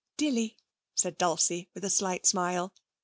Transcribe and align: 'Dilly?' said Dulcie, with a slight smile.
'Dilly?' 0.17 0.57
said 0.95 1.15
Dulcie, 1.19 1.69
with 1.75 1.83
a 1.85 1.91
slight 1.91 2.25
smile. 2.25 2.73